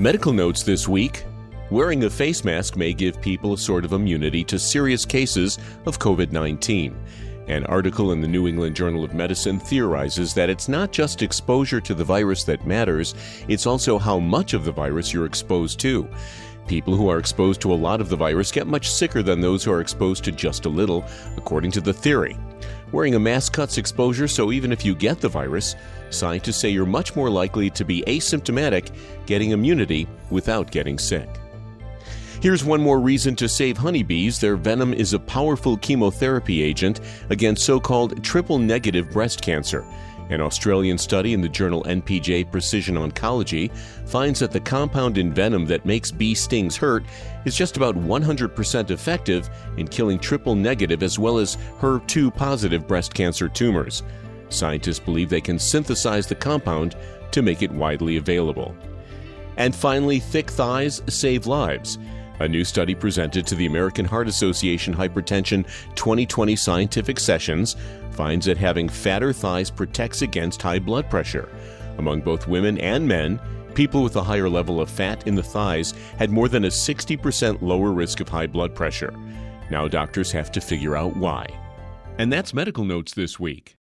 Medical 0.00 0.32
notes 0.32 0.62
this 0.62 0.86
week 0.86 1.24
Wearing 1.72 2.04
a 2.04 2.10
face 2.10 2.44
mask 2.44 2.76
may 2.76 2.94
give 2.94 3.20
people 3.20 3.52
a 3.52 3.58
sort 3.58 3.84
of 3.84 3.92
immunity 3.92 4.44
to 4.44 4.56
serious 4.56 5.04
cases 5.04 5.58
of 5.86 5.98
COVID 5.98 6.30
19. 6.30 6.96
An 7.48 7.66
article 7.66 8.12
in 8.12 8.20
the 8.20 8.28
New 8.28 8.46
England 8.46 8.76
Journal 8.76 9.02
of 9.02 9.12
Medicine 9.12 9.58
theorizes 9.58 10.32
that 10.34 10.50
it's 10.50 10.68
not 10.68 10.92
just 10.92 11.20
exposure 11.20 11.80
to 11.80 11.94
the 11.94 12.04
virus 12.04 12.44
that 12.44 12.64
matters, 12.64 13.16
it's 13.48 13.66
also 13.66 13.98
how 13.98 14.20
much 14.20 14.54
of 14.54 14.64
the 14.64 14.70
virus 14.70 15.12
you're 15.12 15.26
exposed 15.26 15.80
to. 15.80 16.08
People 16.68 16.94
who 16.94 17.08
are 17.08 17.18
exposed 17.18 17.60
to 17.62 17.72
a 17.72 17.74
lot 17.74 18.00
of 18.00 18.08
the 18.08 18.16
virus 18.16 18.52
get 18.52 18.68
much 18.68 18.88
sicker 18.88 19.22
than 19.22 19.40
those 19.40 19.64
who 19.64 19.72
are 19.72 19.80
exposed 19.80 20.22
to 20.22 20.30
just 20.30 20.64
a 20.64 20.68
little, 20.70 21.04
according 21.36 21.72
to 21.72 21.80
the 21.80 21.92
theory. 21.92 22.38
Wearing 22.90 23.14
a 23.14 23.20
mask 23.20 23.52
cuts 23.52 23.76
exposure, 23.76 24.26
so 24.26 24.50
even 24.50 24.72
if 24.72 24.84
you 24.84 24.94
get 24.94 25.20
the 25.20 25.28
virus, 25.28 25.76
scientists 26.10 26.56
say 26.56 26.70
you're 26.70 26.86
much 26.86 27.14
more 27.14 27.28
likely 27.28 27.68
to 27.70 27.84
be 27.84 28.02
asymptomatic, 28.06 28.90
getting 29.26 29.50
immunity 29.50 30.08
without 30.30 30.70
getting 30.70 30.98
sick. 30.98 31.28
Here's 32.40 32.64
one 32.64 32.80
more 32.80 33.00
reason 33.00 33.34
to 33.36 33.48
save 33.48 33.76
honeybees. 33.76 34.40
Their 34.40 34.56
venom 34.56 34.94
is 34.94 35.12
a 35.12 35.18
powerful 35.18 35.76
chemotherapy 35.76 36.62
agent 36.62 37.00
against 37.30 37.64
so 37.64 37.80
called 37.80 38.22
triple 38.22 38.58
negative 38.58 39.10
breast 39.10 39.42
cancer. 39.42 39.84
An 40.30 40.42
Australian 40.42 40.98
study 40.98 41.32
in 41.32 41.40
the 41.40 41.48
journal 41.48 41.84
NPJ 41.84 42.50
Precision 42.50 42.96
Oncology 42.96 43.74
finds 44.06 44.40
that 44.40 44.50
the 44.50 44.60
compound 44.60 45.16
in 45.16 45.32
venom 45.32 45.64
that 45.66 45.86
makes 45.86 46.10
bee 46.10 46.34
stings 46.34 46.76
hurt 46.76 47.04
is 47.46 47.56
just 47.56 47.78
about 47.78 47.96
100% 47.96 48.90
effective 48.90 49.48
in 49.78 49.88
killing 49.88 50.18
triple 50.18 50.54
negative 50.54 51.02
as 51.02 51.18
well 51.18 51.38
as 51.38 51.56
HER2 51.80 52.34
positive 52.34 52.86
breast 52.86 53.14
cancer 53.14 53.48
tumors. 53.48 54.02
Scientists 54.50 54.98
believe 54.98 55.30
they 55.30 55.40
can 55.40 55.58
synthesize 55.58 56.26
the 56.26 56.34
compound 56.34 56.94
to 57.30 57.42
make 57.42 57.62
it 57.62 57.70
widely 57.70 58.18
available. 58.18 58.76
And 59.56 59.74
finally, 59.74 60.20
thick 60.20 60.50
thighs 60.50 61.02
save 61.08 61.46
lives. 61.46 61.98
A 62.40 62.48
new 62.48 62.64
study 62.64 62.94
presented 62.94 63.46
to 63.46 63.56
the 63.56 63.66
American 63.66 64.04
Heart 64.04 64.28
Association 64.28 64.94
Hypertension 64.94 65.66
2020 65.96 66.54
Scientific 66.54 67.18
Sessions 67.18 67.74
finds 68.12 68.46
that 68.46 68.56
having 68.56 68.88
fatter 68.88 69.32
thighs 69.32 69.70
protects 69.70 70.22
against 70.22 70.62
high 70.62 70.78
blood 70.78 71.10
pressure. 71.10 71.48
Among 71.98 72.20
both 72.20 72.46
women 72.46 72.78
and 72.78 73.08
men, 73.08 73.40
people 73.74 74.04
with 74.04 74.14
a 74.16 74.22
higher 74.22 74.48
level 74.48 74.80
of 74.80 74.88
fat 74.88 75.26
in 75.26 75.34
the 75.34 75.42
thighs 75.42 75.94
had 76.16 76.30
more 76.30 76.48
than 76.48 76.64
a 76.64 76.68
60% 76.68 77.60
lower 77.60 77.90
risk 77.90 78.20
of 78.20 78.28
high 78.28 78.46
blood 78.46 78.74
pressure. 78.74 79.12
Now 79.70 79.88
doctors 79.88 80.30
have 80.32 80.52
to 80.52 80.60
figure 80.60 80.96
out 80.96 81.16
why. 81.16 81.46
And 82.18 82.32
that's 82.32 82.54
medical 82.54 82.84
notes 82.84 83.14
this 83.14 83.38
week. 83.40 83.76